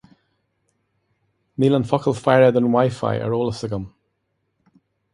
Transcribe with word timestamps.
Níl 1.63 1.77
an 1.79 1.87
focal 1.91 2.17
faire 2.23 2.49
don 2.57 2.73
WiFi 2.79 3.13
ar 3.27 3.31
eolas 3.39 3.63
agam. 3.69 3.85